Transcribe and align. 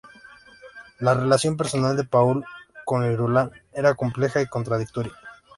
La 0.97 1.13
relación 1.13 1.57
personal 1.57 1.95
de 1.95 2.03
Paul 2.05 2.43
con 2.85 3.05
Irulan 3.05 3.51
era 3.71 3.93
compleja 3.93 4.41
y 4.41 4.47
contradictoria. 4.47 5.13